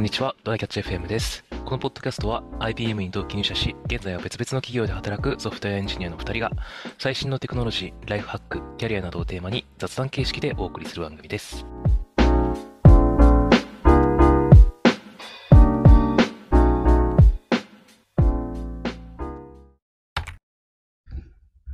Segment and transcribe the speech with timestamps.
[0.00, 1.44] こんにちは、ドライキャッチ FM です。
[1.66, 6.50] このポッドキャストは IBM に同期入社し、現在は別々の企業で働くソフトウェアエンジニアの2人が、
[6.98, 11.66] 最新のテクノロジー、ライフハック、キャリアなどをテーマに雑談形式でお送りする番組です。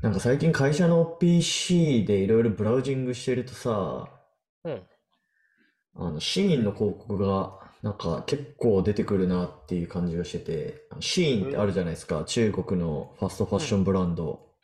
[0.03, 4.09] なんか最近会社の PC でいろいろブラウジングしてるとさ、
[4.65, 4.83] うん。
[5.95, 14.55] あの、シーンの広告がなんか結構出てくるなっていう感じがしてて、シーンってあるじゃないですか、中国のファストファッションブランド。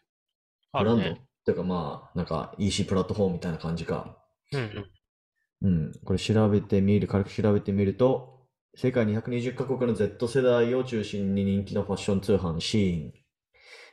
[0.77, 1.03] ブランド？
[1.03, 1.29] っあるね。
[1.45, 4.19] ていうかまあ、なんか EC プラットフォームみたいな感じか。
[4.53, 4.93] うんうん。
[5.63, 13.13] うん、これ調べてみる、軽く調べてみると、世界220カ国の Z 世代を中心に人気のファッション通販シーン。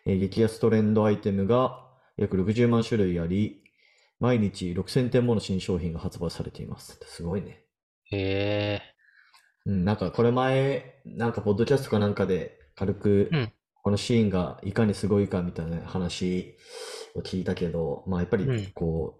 [0.06, 3.64] えー激安トレンドアイテムが約60万種類あり、
[4.20, 7.00] 毎日6000点もの新商品が発売されています。
[7.06, 7.64] すごいね。
[8.12, 8.99] へえ。
[9.70, 16.58] うん、なんかこれ前、なんかポッドキャストかなんかで軽くうんこのシーンがいかにすごいかみたいな話
[17.16, 19.20] を聞いたけど、まあやっぱりうんこ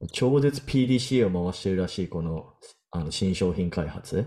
[0.00, 2.54] う、超絶 PDCA を回してるらしい、この、
[2.92, 4.26] あの新商品開発。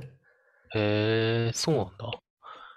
[0.73, 2.19] へえ、そうなんだ。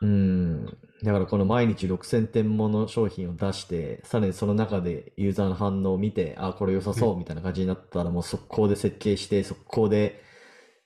[0.03, 0.67] うん。
[1.03, 10.23] だからこの毎日6000点もの商品を出して、さらにその中でユーザーの反応を見て、あ、これ良さそうみたいな感じになったらもう速攻で設計して、速攻で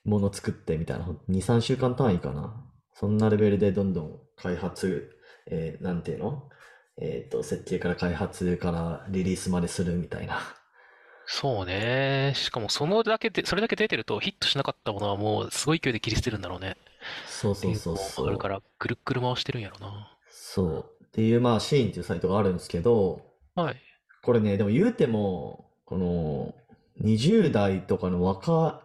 [0.05, 2.53] 物作ってみたいな、2、3週間単位かな。
[2.93, 5.09] そんなレベルでどんどん開発、
[5.47, 6.49] えーなんていうの？
[7.01, 10.39] えっと、設計から開発からリリースまでするみたいな。
[11.25, 12.33] そうね。
[12.35, 16.77] しかもそのだけで、それだけ出てるとヒットしなかったものはもうすごい勢いで切り捨てるんだろうね。
[17.27, 18.25] そうそうそうそう。
[18.25, 20.11] のがあるから、ぐるっぐる回してるんやろな。
[20.29, 20.85] そう。
[21.05, 23.21] っていう、まあ、シーンっていうサイトがあるんですけど、
[23.55, 23.77] はい。
[24.21, 26.53] これね、でも言うても、この
[27.01, 28.82] 20代とかの若、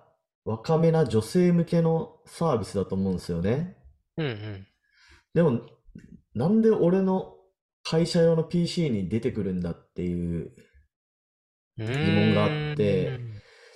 [0.48, 3.76] 若めな女性向けのサービスだと思うんですよね。
[4.16, 4.66] うんうん。
[5.34, 5.60] でも、
[6.34, 7.34] なんで俺の
[7.84, 10.52] 会社用の PC に出てくるんだっていう。
[11.76, 13.20] 疑問があって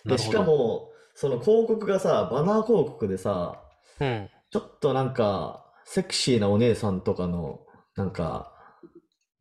[0.06, 3.62] で、しか、も、その広告がさ、バナー広告でさ、
[4.00, 4.30] うん。
[4.50, 7.66] ちょっとなんか、セクシーなお姉さんとかの、
[7.96, 8.50] なんか、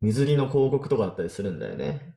[0.02, 2.14] 水着の広告とかだったりするんだよね。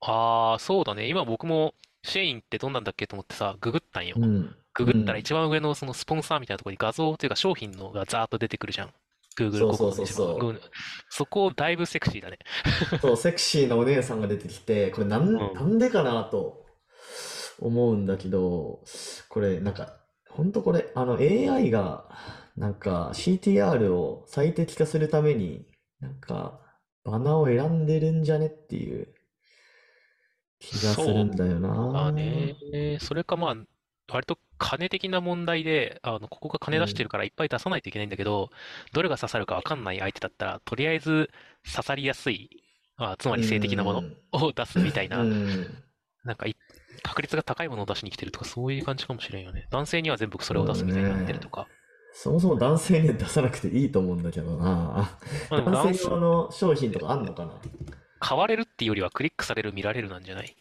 [0.00, 1.08] ああ、そうだね。
[1.08, 4.16] 今僕もシェインってどんなんだっけと思ってさ、ググったんよ。
[4.18, 4.56] うん。
[4.74, 8.90] ググったらうん一番上のそのスポンサーみたいなところに画像というか商品のがザーッと出てくるじゃん。
[9.38, 10.60] Google そうそうそうそう番上
[11.08, 12.38] そこだいぶセクシーだね。
[13.00, 16.66] そう、セクシーなお姉さんが出てきて、これなん、うんなんでかなと
[17.58, 18.82] 思うんだけど、
[19.28, 19.96] これなんか、
[20.28, 22.08] ほんとこれ、あの AI が、
[22.56, 25.66] なんか CTR を最適化するために、
[26.00, 26.60] なんか、
[27.04, 29.14] バナーを選んでるんじゃねっていう
[30.60, 31.68] 気がするんだよな。
[31.68, 32.54] まあね、
[33.00, 33.56] それかまあ、
[34.12, 38.50] 割と金的な問題で、あの、ここが金出してるからいっぱい出さないといけないんだけど、
[38.92, 41.30] どれが刺さるかわかんない相手だったら、とりあえず
[41.64, 42.50] 刺さりやすい、
[42.96, 45.66] まあ、つまり性的なものを出すみたいなう、ん。
[46.24, 46.54] なんかい
[47.02, 49.66] 確率が高いものを出しに来てるとか、そういう感じかもしれんよね。
[49.70, 51.66] 男性には全部それを出すみたいになってるとか。
[52.12, 54.64] そもそも男性には出さなくていいと思うんだけどな。
[54.64, 55.18] ま
[55.50, 57.52] あでも男男性性用の商品とかあんのかな？
[58.20, 60.54] 買われるっていうよりはクリックされる、見られるなんじゃない？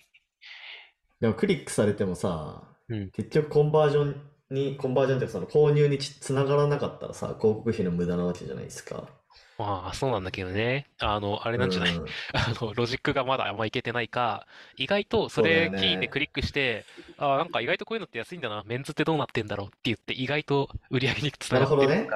[1.19, 3.11] でもクリックされてもさ、うん。
[3.11, 4.21] 結局コンバージョン
[4.51, 9.09] に、コンバージョンっていうかその購入につつながらなかったらさ、広告費の無駄なわけじゃないですか。
[9.57, 10.87] まあ、そうなんだけどね。
[10.99, 11.95] あの、あれなんじゃない？
[11.95, 12.05] うん。
[12.33, 14.47] あの、ロジックがまだあんまいけてないか、
[14.77, 16.85] 意外とそれキーでクリックして、
[17.17, 21.87] あなんか意外とこういうのって安いんだな、メンズってどうなってんだろうって言って、意外と売り上げにつななるほどね。
[21.87, 22.09] がってる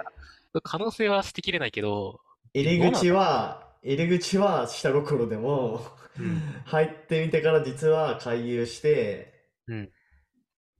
[0.53, 2.21] とか、可能性は捨てきれないけど、
[2.53, 5.81] 入り口は、入り口は下心でも、
[6.66, 9.33] 入ってみてから実は回遊して、
[9.67, 9.89] うん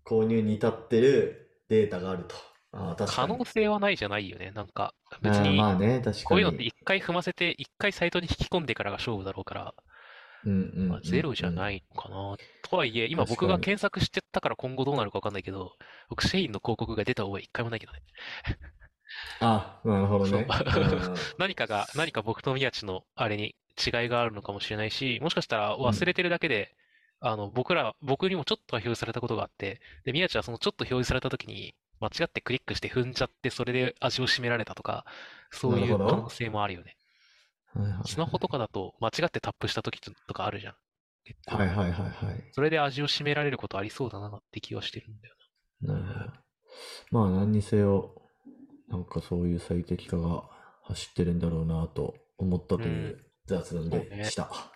[0.06, 2.36] 購入に至ってるデータがあると。
[2.72, 2.96] あ。
[3.08, 4.52] 可能性はないじゃないよね。
[4.52, 6.24] なんか、別に、まあね、確かに。
[6.26, 9.74] こういうのって一回踏ませて、一回サイトに引き込んでからが勝負だろうから、
[10.46, 11.52] うんうんまあゼロじゃい。
[11.52, 12.36] ないのかな。
[12.64, 15.72] とはいえ、今僕が検索してったから今後どうなるかわかんないけど、
[16.10, 18.02] 僕、シェインの広告が出た覚え一回もないけどね。
[19.40, 20.48] あ、なるほどね。
[21.38, 26.76] 何かが、何か僕と宮地のあれに違いがあるのかもしれないし、もしかしたら忘れてるだけで、
[27.20, 35.06] あの、僕ら、僕にもちょっとは表示されたことがあって、で、宮地はそのちょっと表示された時に、間違ってクリックして踏んじゃって、それで味を占められたとか、
[35.52, 36.98] そういう可能性もあるよね。
[38.06, 40.76] スマホとかだと、間違ってタップした時とかあるじゃん。
[41.48, 42.44] はいはいはいはい。
[42.52, 45.36] それで味を占められることありそうだなって気はしてるんだよ
[45.82, 46.14] なるほ
[47.22, 47.30] ど。
[47.30, 48.23] まあ何にせよ、
[48.90, 50.44] なんかそういう最適化が
[50.84, 54.44] 走ってるんだろうなと思ったという雑談でした。
[54.44, 54.50] な。
[54.50, 54.68] は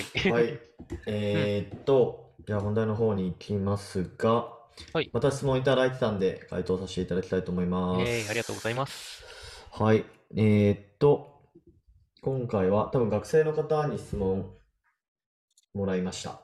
[0.00, 0.30] い。
[0.30, 0.60] はい。
[1.06, 4.54] えーっと、じゃあ本題の方に行きますが、
[4.92, 5.10] はい。
[5.12, 8.32] また質問いただいてたんで、回答させていただきたいと思いまえー、あす。
[8.34, 9.24] りがとうございます。
[9.70, 10.04] はい。
[10.36, 11.42] えーっと、
[12.22, 14.54] 今回は多分学生の方に質問
[15.74, 16.40] もらいました。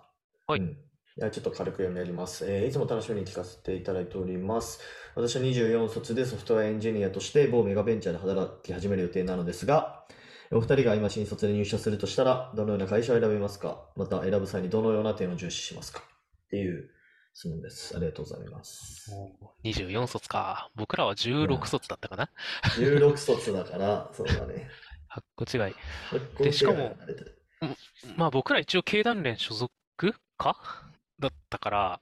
[0.46, 0.76] はいうん。
[1.18, 2.46] いや、ちょっと軽く読み上げます。
[2.50, 4.80] えーいつも楽しみに聞かせていただいております。
[5.14, 10.06] 私は24卒でソフトウェアエンジニアとして某メガベンチャーで働き始める予定なのですが、
[10.50, 13.82] お二人が今新卒で入社するとしたら、どのような会社を選びますか？
[13.94, 16.00] また選ぶ際にどのような点を重視しますか？
[16.00, 16.88] っていう
[17.34, 17.94] 質問です。
[17.94, 19.10] ありがとうございます。
[19.12, 20.70] おー24卒か。
[20.76, 22.30] 僕らは16卒だったかな
[22.78, 24.66] ？16卒だから、そうだね。
[25.14, 25.74] 8個違い。
[26.38, 26.96] ででしかも
[28.16, 29.70] まあ僕ら一応経団連所属
[30.38, 30.56] か？
[31.22, 32.00] だったから、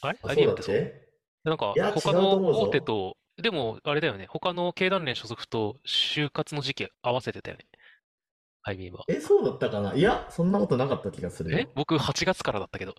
[0.00, 1.08] あれ ?IBM っってそうて
[1.44, 4.26] なんか他の大手と、でもあれだよね。
[4.28, 7.66] 他の経団連所属と就活の時期合わせてたよね。
[8.62, 9.04] IBM は。
[9.08, 9.94] え、そうだったかな？
[9.94, 11.58] いや、そんなことなかった気がするよ。
[11.58, 11.68] え？
[11.74, 12.94] 僕8月からだったけど。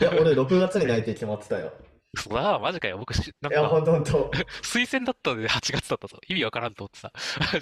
[0.00, 1.72] いや、俺6月に内定決まってたよ。
[2.16, 2.98] そうだ、マジかよ。
[2.98, 4.30] 僕し、なんいや、ほかんとほんと。
[4.62, 6.18] 推薦だったので8月だったぞ。
[6.28, 7.12] 意味わからんと思ってさ。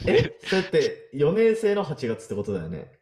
[0.07, 2.99] え、それって4年生の8月ってことだよね。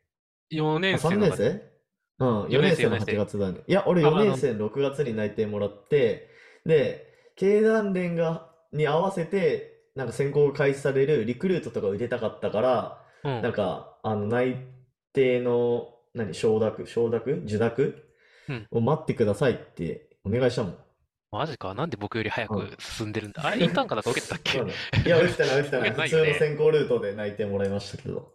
[0.51, 1.76] 4あ、3年生の年生？
[2.19, 3.61] うん、4 4年生の年生8月だね。
[3.67, 6.29] いや、俺4ああの年生の6月に内定もらって、
[6.65, 14.57] で、経団連が、に合わせて、なんか選考が開始されるリクルートとか受けたかったから、うんなんか、あの、内
[15.13, 17.33] 定の、何、承諾、承諾？
[17.45, 18.03] 受諾？
[18.49, 20.77] うんを待ってくださいってお願いしたもん。
[21.33, 21.75] マジか？
[21.75, 23.45] なんで僕より早うんく進んでるんだ？
[23.45, 24.59] あれ、インターンかなんか受けてたっけ？
[24.59, 25.91] いや、受けてない、受けてない。
[25.91, 28.33] 普通の選考ルートで内定もらいましたけど。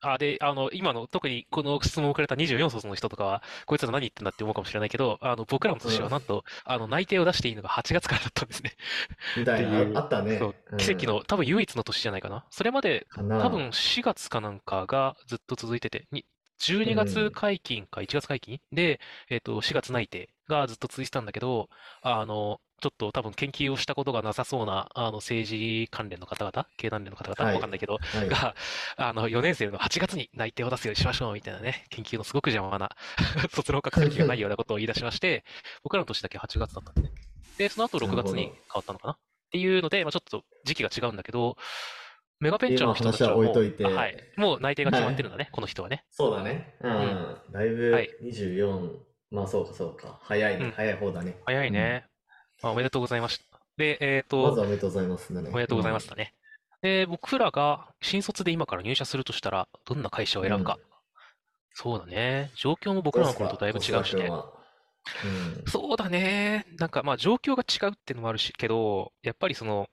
[0.00, 8.72] あ、で、あの、今の、特にこの質問をくれた24卒の人とかは、こいつら何言ってんだって思うかもしれないけど、あの、僕らの年はなんと、あの、内定を出していいのが8月からだったんですね。
[9.36, 10.38] みたいっていうな、あったね。
[10.38, 12.46] そううん奇跡の、多分唯一の年じゃないかな。
[12.50, 13.40] それまで、かな。
[13.42, 16.24] 多分4月かなんかがずっと続いてて、に
[16.58, 18.60] 12月解禁か1月解禁？
[18.72, 19.00] で、
[19.30, 21.68] えっと、4月内定がずっと続いてたんだけど、
[22.02, 27.54] あの、ちょっと多分研究をしたことがなさそうな、あの、政治関連の方々、経団連の方々、はい。
[27.54, 28.28] わかんないけど、はい。
[28.28, 28.54] が、
[28.96, 32.90] あの、4年生の8月に内定を出すようにしましょう、みたいなね、研究のすごく邪魔な、
[33.52, 35.44] 卒論書く先がないようなことを言い出しまして、
[35.82, 37.12] 僕らの年だけ8月だったんでね。
[37.56, 39.12] で、その後6月に変わったのかな？
[39.14, 39.18] っ
[39.50, 41.56] ていうので、まあちょっと時期が違うんだけど、
[42.40, 44.16] メガベンチャーの人たちはもう、置いといてあはい。
[44.36, 46.04] もう内定が決まってるんだね、この人はね。
[46.10, 46.76] そうだね。
[46.80, 46.92] うん。
[46.92, 48.96] んだいぶはい24、
[49.30, 50.18] まあそうかそうか。
[50.22, 50.66] 早いね。
[50.66, 51.36] うん早い方だね。
[51.44, 52.06] 早いね。
[52.62, 53.60] まあ、おめでとうございました。
[53.76, 54.42] で、えっうん。
[54.42, 55.40] まずと、はおめでとうございますね。
[55.40, 56.34] おめでとうございますだね。
[56.82, 60.78] で、僕らが新卒で今から入社するとしたら、どんな会社を選ぶか。
[61.74, 62.50] そうだね。
[62.56, 64.28] 状況も僕らの頃とだいぶ違うしね。
[64.28, 65.64] うん。
[65.66, 66.66] そうだね。
[66.78, 69.88] なんかまあ状況が違うっていうのもあるし、けど、やっぱりその、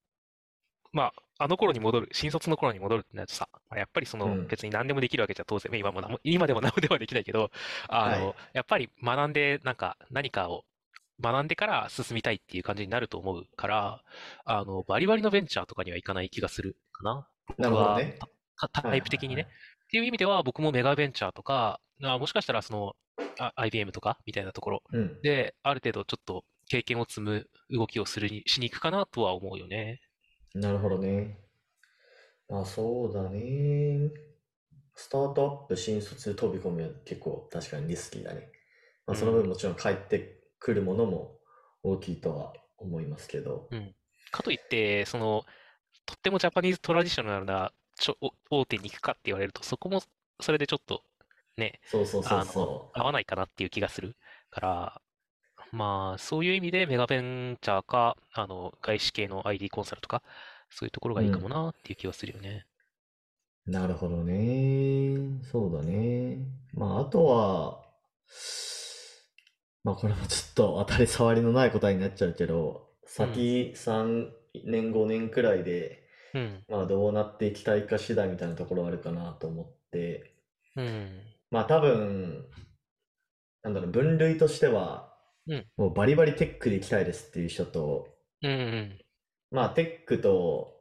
[0.92, 7.52] まあ、あの頃に戻る、新卒の頃に戻るってなるとさ、まあやっぱりそのうん別に何でもできるわけじゃ当然、今も何も、今でも何でもできないけど、
[7.88, 10.64] あの、はいやっぱり学んで、なんか何かを
[11.22, 14.04] 学んでから進みたいっていう感じになると思うから、
[14.46, 17.28] あの、バリバリのベンチャーとかにはいかない気がするかな。
[17.58, 18.18] なるほどね。
[18.58, 19.44] タタイプ的にね。
[19.44, 19.52] はい
[19.86, 22.96] っていう意味では僕もメガベンチャーとか、あもしかしたらその、
[23.40, 25.10] あ IBM とかみたいなところはいはい。
[25.10, 25.22] うん。
[25.22, 30.02] で、ある程度ちょっと経験を積む動きをするに、しに行くかなとは思うよね。
[30.56, 31.38] なるほどね。
[32.50, 34.10] まあそうだね。
[34.96, 38.50] スタートアップ新卒で飛び込みは結構確かにリスキーだね。
[39.06, 41.38] まあその分もちろん返ってくるものも
[41.84, 43.70] 大きいとは思いますけど。
[44.32, 45.46] かといって、その、
[46.06, 48.18] とってもジャパニーズトラディショナルなちょ
[48.50, 50.02] お大手に行くかって言われると、そこも
[50.40, 51.04] それでちょっと
[51.58, 54.16] ね、そうそうそうそ、合わないかなっていう気がする
[54.50, 55.02] から、
[55.72, 60.22] まあ、そういう意味でメガベンチャーか、あの、外資系の ID コンサルとか、
[60.70, 62.66] そういうところがいいかもなっていう気はするよね。
[63.68, 63.72] う。
[63.72, 65.42] なるほどね。
[65.52, 66.40] そうだね。
[66.74, 67.82] まああとは、
[69.84, 74.30] まあこれもちょっと当たり障りのない答えになっちゃうけど、先3
[74.66, 76.04] 年5年くらいで、
[76.34, 80.36] うん、まあどうなっていきたいか次第みたいなところはあるかなと思って、
[80.76, 82.46] うん、まあ多分、
[83.64, 85.15] なんだろう、分類としては
[85.48, 88.08] うん、もうバリバリテックで行きたいですっていう人と、
[88.42, 89.00] うん、うん、
[89.52, 90.74] まあテックと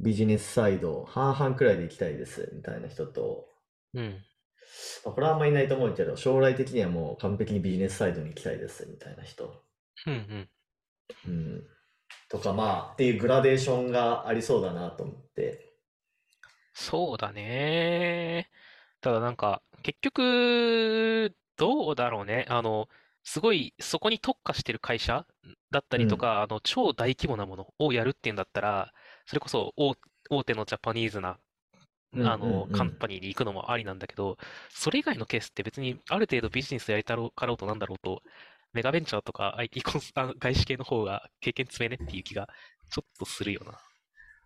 [0.00, 3.46] ビジネスサイド半々くらいで行きたいですみたいな人と、
[3.94, 4.24] うん、
[5.04, 9.62] まあ、これはあんまりいないと思うけど、将来的にはもう完璧にビジネスサイドに行きたいですみたいな人。
[10.06, 10.48] うん、うん。
[11.26, 11.62] うん。
[12.28, 15.74] とかまあっていうグラデーションがありそうだなと思って。
[16.74, 18.50] そうだね。
[19.00, 22.46] ただなんか、結局、どうだろうね。
[22.48, 22.88] あの、
[23.30, 25.26] すごい、そこに特化してる会社
[25.70, 28.90] だったりとか、あの、超大規模なものをやるっていうんだったら、
[29.26, 29.96] それこそ大、
[30.30, 31.36] 大手のジャパニーズな、
[32.14, 34.38] うんあの、カンパニーに行くのもありなんだけど、
[34.70, 38.22] それ以外のケースって別にある程度ビジネスやりたろうかろうとなんだろうと、
[38.72, 42.48] メガベンチャーとか IT コンス、あの外資系の方が経験積めねっていう気が
[42.90, 43.78] ちょっとするよな。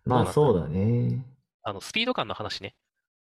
[0.03, 1.23] まあそうだね。
[1.63, 2.75] あの、スピード感の話ね。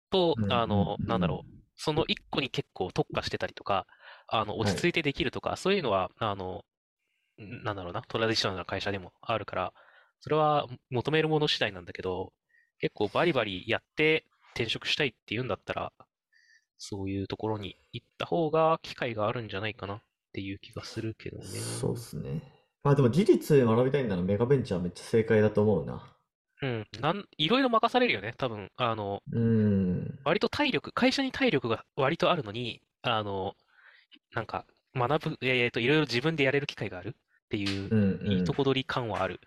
[0.09, 1.51] とう、んあの、うんなんだろう。
[1.75, 3.85] その一個に結構特化してたりとか、
[4.31, 6.63] あの、落ち着いてできるとか、そういうのは、あの、
[7.41, 9.73] んなんだろうな、トラディショナルな会社でもあるから、
[10.21, 12.33] それは求めるもの次第なんだけど、
[12.79, 15.91] 結構バリバリやって転職したいっていうんだったら、
[16.77, 20.01] そういうところに行った方が機会があるんじゃないかなっ
[20.33, 21.43] ていう気がするけどね。
[21.45, 22.41] そうっすね。
[22.83, 26.01] まあでも技術学びたいんならメガベンチャーめっちゃ正解だと思うな。
[26.61, 26.87] うん。
[26.99, 28.33] なん、いろいろ任されるよね。
[28.37, 30.19] 多分、あの、うん。
[30.23, 33.55] 割と体力、会社に体力が割とあるのに、あの、
[34.33, 34.65] なんか、
[34.95, 37.13] 学ぶ、えっと、いろいろ自分でやれる機会があるっ
[37.49, 37.91] ていう
[38.25, 39.39] いいとこ取り感はある。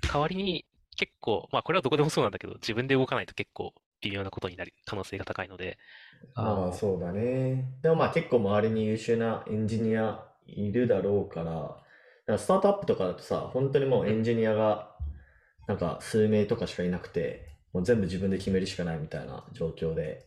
[0.00, 0.64] 代わりに、
[0.96, 5.78] 結構、まあ、これはどこでもそうなんだけど、自分で動かないと結構微妙なことになる可能性が高いので、
[6.34, 7.64] あまあのそうだね。
[7.82, 11.76] でもまあ結構周りに優秀なエンジニアいるだろうから、だか
[12.26, 14.94] らスタートアップとかだとさ、本当にもうエンジニアが
[15.66, 20.26] なんか数名とかしかいなくて、もう全部自分で決めるしかないみたいな状況で、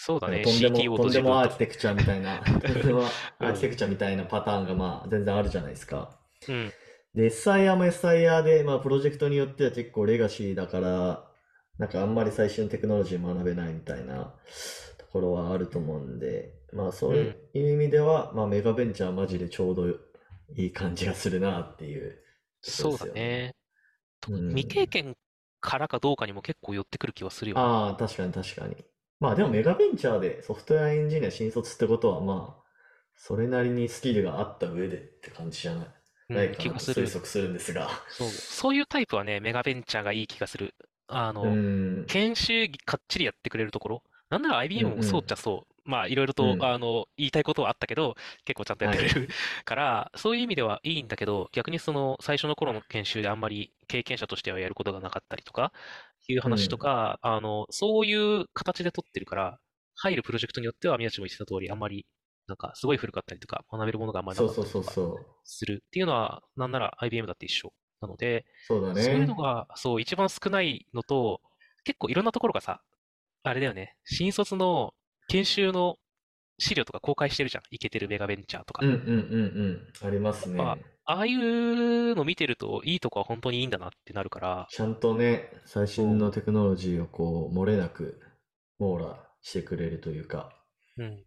[0.00, 1.58] そうだね、とんでも、CTO ととんでもアーキ。
[1.58, 3.02] テクチャみたいな、 とんでも
[3.40, 6.18] アーキテクチャみたいなパターンがまあ全然あるじゃないですか。
[6.48, 6.72] うん。
[7.14, 11.28] で、SIR も SIR で、まあプロジェクトによっては結構レガシーだから、
[11.78, 14.34] なんかあんまり最新のテクノロジー学べないみたいな
[14.98, 19.88] ところはあると思うんで、まあそういう意味では、まあメガベンチャーマジでちょうど
[20.54, 22.18] いい感じがするなっていう
[22.62, 23.54] とこそうだろですよね。
[24.28, 25.16] うん未経験
[25.60, 27.62] からかどうかにも結構寄ってくる気はするよね。
[27.62, 28.76] ああ、確かに確かに。
[29.20, 32.62] まあでもメガベンチャーでソフトウェアエンジニア新卒ってことはまあ、
[33.16, 35.92] それなりにスキルがあった上でって感じじゃない、うん
[36.28, 37.10] ないかなと気がする推。
[37.10, 37.88] 測するんですが。
[38.10, 38.28] そう。
[38.28, 40.74] そういうタイプはね、メガベンチャーがいい気がする。
[41.06, 42.04] あの、うん。
[42.06, 44.02] 研修かっちりやってくれるところ？
[44.28, 45.90] なんなら IBM もそうっちゃそう。
[45.90, 49.28] まあ、いろいろと、うんあの、言いたいことはあったけど、結構ちゃんとやってくれる
[49.64, 55.72] から、そういう意味ではいいんだけど、逆にその、最初の頃の研修であんまり経験者としてはやることがなかったりとか、
[56.28, 59.58] いう話とか、あの、そういう形で取ってるから、
[59.94, 62.06] 入るプロジェクトによっては、宮地も言ってた通り、あんまり、
[62.46, 65.26] なんか、すごい古かったりとか、学べるものがあんまりなそうそうかったりとかそうそう。
[65.44, 67.72] するっていうのは、なんなら IBM だって一緒。
[68.00, 69.02] なので、そうだね。
[69.02, 71.40] そういうのが、そう、一番少ないのと、
[71.84, 72.82] 結構いろんなところがさ、
[73.42, 74.94] あれだよね、新卒の
[75.28, 75.96] 研修の
[76.58, 77.64] 資料とか公開してるじゃん。
[77.70, 78.84] イケてるメガベンチャーとか。
[78.84, 80.06] うんうんうんうん。
[80.06, 80.58] ありますね。
[81.10, 88.20] ああいうの見てると、いいとこは本当にいいんだなってなるから、ちゃんとね、最新のテクノロジーをこう、漏れなく
[88.78, 90.52] 網羅してくれるというか。
[90.98, 91.24] うん。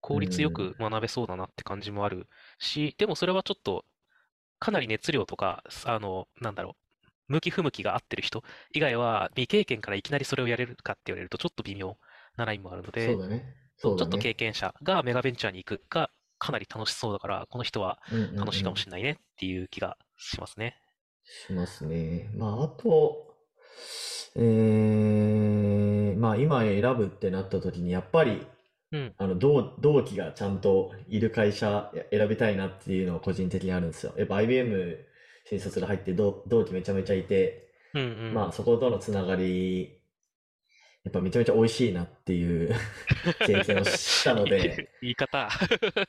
[0.00, 3.84] 効率よく学べそうだなって感じもあるし、でもそれはちょっと、
[4.58, 6.76] かなり熱量とか、あの、なんだろ
[7.28, 8.42] う、向き不向きが合ってる人
[8.74, 11.96] 以外は、未経験からいきなりそれをやれるかって言われると、ちょっと微妙
[12.36, 13.54] なラインもあるので、そうだね。
[13.78, 14.22] ちょっとそうだね。
[14.22, 20.76] 経験者がメガベンチャーに行くが、かなり楽しそうだから、この人はうんうんうん楽しいかもしれないねっていう気がしますね。
[21.46, 22.30] しますね。
[22.34, 23.36] まあ、あと、
[24.36, 28.46] えー、まあ今選ぶってなった時に、やっぱり、
[28.90, 29.14] うん。
[29.18, 34.14] あの同、同期がちゃんといる会社選びたいなっていうのは個人的にあるんですよ。
[34.16, 34.96] やっぱ IBM
[35.44, 38.34] 新卒で入って同、同期めちゃめちゃいて、うんうん。
[38.34, 39.97] まあそことのつながり、
[41.08, 42.74] やっぱめちゃめちゃ美味しいなっていう
[43.46, 45.48] 経験をしたので、言い方。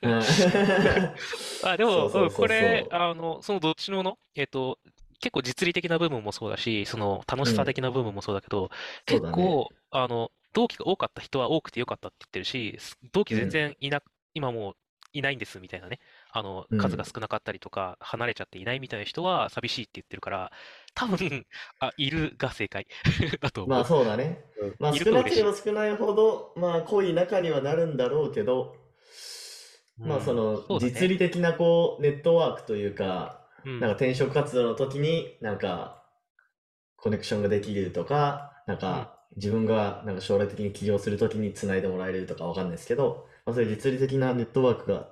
[0.02, 0.20] うん。
[1.64, 4.78] あ、でも、これ、あの、そのどっちのの、えっと、
[5.20, 8.70] 結構実利的な部分もそうだし、その楽しさ的な部分もそうだけど、
[9.08, 9.36] そう結だね。
[9.36, 12.78] 構、あの、同期が多かった人は多くてよかったって言ってるし、
[13.12, 14.02] 同期全然いな、
[14.34, 14.76] 今もう
[15.12, 16.00] いないんですみたいなね、
[16.32, 16.78] あの、うん。
[16.78, 20.52] 数が少なかったりとか、離れちゃっていないみたいな人は寂しいって言ってるから、
[20.94, 21.46] 多分、
[21.78, 22.86] あ、いるが正解。
[23.40, 23.70] だと思う。
[23.70, 24.44] まあそうだね。
[24.60, 24.74] うん。
[24.78, 25.34] まあいると嬉しい。
[25.36, 28.76] 少なければ少ないほど、まあ濃い仲にはなるんだろうけど、
[29.98, 30.92] まあうんそのそうだね。
[30.92, 33.80] 実利的なこうネットワークというか、うん。
[33.80, 36.04] なんか転職活動の時になんか
[36.96, 45.08] コネクションができるとか、なんか自分がなんか将来的に起業する時に繋いでもらえるとかわかんないですけど、まあそういう実利的なネットワークが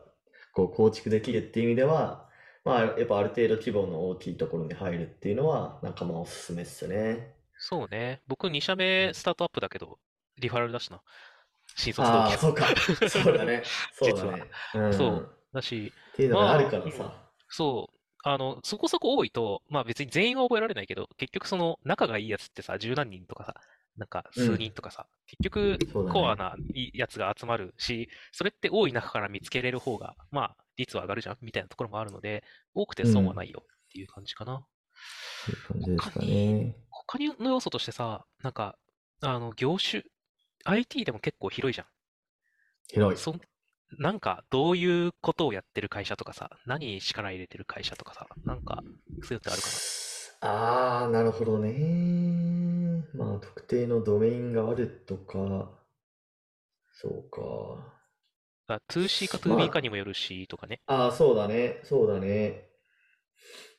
[0.53, 2.28] こう構築できるっていう意味では、
[2.69, 7.35] まあやっぱある程度規模の大きいところに入るっていうのは、なんかまあおすすめっすね。
[7.59, 8.21] そうね。
[8.29, 9.99] 僕2社目スタートアップだけど、
[10.39, 11.01] リファラルだしな。
[11.77, 12.67] 新卒同ああ、期そうか。
[13.09, 13.63] そうだね。
[13.93, 14.43] そうだね。
[14.75, 14.93] うん。
[14.93, 17.13] そうだし、っていうのがまああるからさ。
[17.49, 23.55] そう、あの、そこそこ多いと、まあ別に全員は覚えられないけど、結局その仲がいいやつってさ、十何人とかさ、
[23.97, 32.45] なんか数人とかさ、結局コアないいやつが集まるし、それって多い中から見つけれる方が、まあ率は上がるじゃんみたいなところもあるので、
[32.75, 34.67] 多くて損はないよっていう感じかな。
[35.49, 36.77] う感じですかね。
[36.91, 38.79] 他にの要素としてさ、なんか、
[39.21, 40.03] あの、業種、
[40.65, 41.87] IT でも結構広いじゃん。
[42.89, 43.19] 広い。
[43.19, 43.35] そ、
[43.99, 48.85] なんか、どういうことをやってる会社とかさ、何に力入れてる会社とかさ、なんか、
[49.23, 49.83] そういうのってあるかな？
[50.41, 53.05] ああ、なるほどね。
[53.15, 55.79] まあ、特定のドメインがあるとか、
[56.93, 57.98] そうか。
[58.69, 60.81] だから 2C かま 2B かあ、にもよるし、とかね。
[60.87, 61.81] ああ、そうだね。
[61.85, 62.69] そうだね。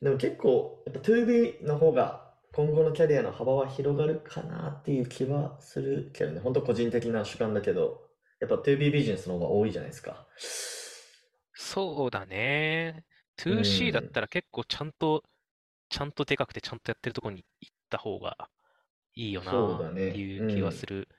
[0.02, 6.40] でも結構、やっぱ 2B の方が今後のキャリアの幅は広がるかなっていう気はするけどね。
[6.40, 8.02] 本当個人的な主観だけど、
[8.40, 10.26] やっぱ 2B ビジネスの方が多いじゃないですか。
[11.54, 13.06] そうだね。
[13.48, 14.12] う 2C だっん。
[14.12, 15.24] たら結構ちゃんと、
[15.90, 18.50] ちゃんとでかくてちゃんとやってるとこに行った方が
[19.16, 20.20] いいよそうだなってね。
[20.20, 20.88] いう気はすうん。
[20.88, 21.10] る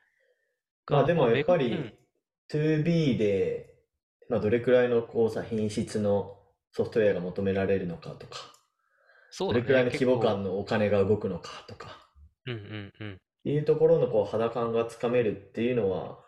[0.86, 1.98] が、まあでもやっまあメガ、うん、ぱり
[2.52, 3.74] 2B で、
[4.28, 6.36] まあどれくらいのこうさ、品質の
[6.72, 8.38] ソフトウェアが求められるのかとか、
[9.30, 9.62] そうだね。
[9.62, 11.96] どれくらいの規模感のお金が動くのかとか、
[12.46, 13.20] うんうんうん。
[13.44, 16.18] いうところのこう肌感がつかめるっていうのは、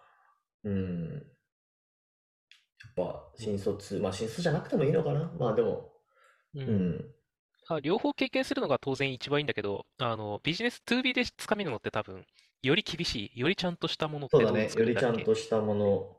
[0.65, 5.33] うん、やっぱ新卒、まあ新卒じゃなくてもいいのかな。
[5.39, 5.93] まあでも、
[6.55, 6.61] う。
[6.61, 7.05] うんん、
[7.69, 12.25] あ、両方経験するのが当然一番いいんだけど、あの、ビジネス 2B でつかめるのって多分、
[12.63, 14.73] より厳しい、よりちゃんとしたものってそうだね。
[14.75, 16.17] よりちゃんとしたもの。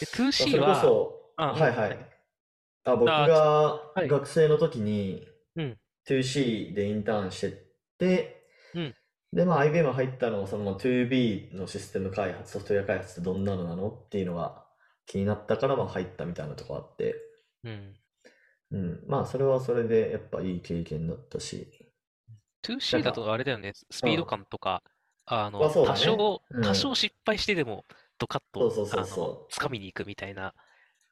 [0.00, 0.06] で、
[0.38, 1.98] まあ 2C それこは、そ、あ、はいはい。
[2.84, 4.08] あ、僕あ、がはい。
[4.08, 8.42] 学生の時にうん、2C でインターンしてて、
[8.74, 8.94] うん。
[9.32, 14.66] で、まあ IBM 入ったのはそのまあ 2B のシステム開発、ソフトウェア開発ってどんなのなのっていうのが
[15.06, 17.16] 気になったからまあ入ったみたいなとこあって、
[17.64, 17.94] うん。
[18.70, 21.68] うん、まあそれはそれでやっぱいい経験だったし、
[22.90, 24.82] な 2C んだとか、あれだよね、スうん、ピード感とか、
[25.32, 26.18] あまあの、多そうだね。
[26.18, 27.84] 少、うん、多少失敗してでも、
[28.18, 30.54] ドカッと、そうそうそうあの、そ掴みに行くみたいな、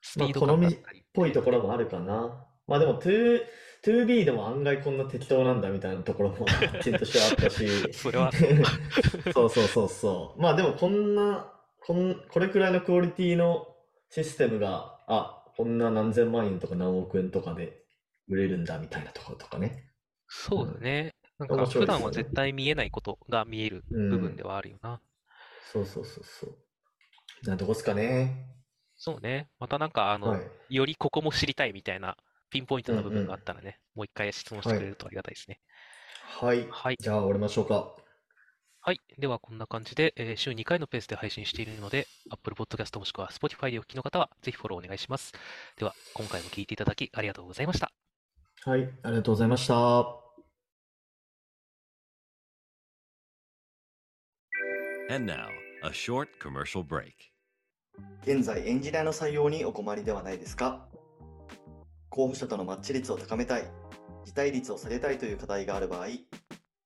[0.03, 0.21] スう。
[0.21, 1.51] まあピード好みっ感だったりぽいとこ。
[1.51, 2.47] ろもあるかな。
[2.67, 3.41] まあでも2、
[3.85, 6.47] 2B でも案外こんな適当なんだみたいなところも
[6.83, 8.33] チームとしてはあったし、それは
[9.33, 9.51] そう。
[9.51, 10.41] そうそうそう。
[10.43, 13.77] まあでもこんな、こん、これくらいのクオリティの
[14.11, 17.85] システムが、あ、こんな何千万円とか何億円とかで
[18.29, 19.91] 売れるんだみたいなところとかね。
[20.53, 20.81] うそうだん。
[20.81, 21.15] ね。
[21.41, 21.87] なん面か、普。
[21.87, 24.45] 段は絶対見えないことが見えるう部分でん。
[24.45, 25.01] はあるよな。
[25.73, 26.57] そうそうそうそう。
[27.49, 28.47] なとこっすかね。
[28.97, 29.49] そうね。
[29.59, 30.51] またなんか、あの、はい。
[30.69, 32.17] よりここも知りたいみたいな、
[32.51, 34.75] ピンポイントうんな部分があっうたらね、もう一回質問して。
[34.75, 35.61] くれるとありがたいですね。
[36.39, 36.67] はい。
[36.69, 36.99] はい。
[36.99, 37.95] じゃあ終わりましょうか。
[38.83, 39.01] はい。
[39.19, 45.33] では、こんな感じで、えー週2回のペースで配信しているので、Apple Podcast もしくは Spotify でお聞きの方は、ぜひフォローお願いします。
[45.77, 47.93] では、今回も聞いていただきありがとうございました。
[48.65, 48.91] はい。
[49.03, 50.20] ありがとうございました。
[55.13, 55.49] And now,
[55.83, 57.33] a short commercial break.
[58.23, 60.87] 現在エンジニアの採用にお困りではないですか？
[62.11, 63.65] 候補者とのマッチ率を高めたい、
[64.25, 66.07] 辞退率を下げたいという課題がある場合、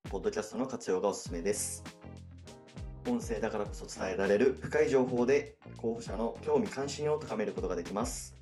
[0.09, 1.85] ポッドキャストの活用がおすすめです。
[3.07, 8.35] 音声だからこそ伝えられる深い情報で候補者の興味関心を高めることができます。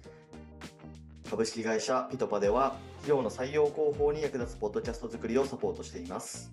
[1.28, 6.52] 株式会社ピトパでは企業の採用広報に役立つポッドキャスト作りをサポートしています。